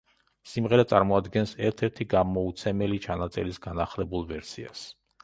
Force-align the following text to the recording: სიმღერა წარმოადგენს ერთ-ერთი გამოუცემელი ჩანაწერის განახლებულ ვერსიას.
სიმღერა 0.51 0.85
წარმოადგენს 0.91 1.53
ერთ-ერთი 1.67 2.07
გამოუცემელი 2.13 2.97
ჩანაწერის 3.05 3.61
განახლებულ 3.67 4.27
ვერსიას. 4.33 4.83